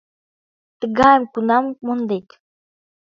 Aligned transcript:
Тыгайым 0.79 1.23
кунам 1.33 1.65
мондет? 1.85 2.27